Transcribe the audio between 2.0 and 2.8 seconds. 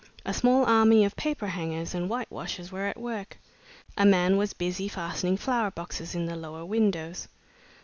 white washers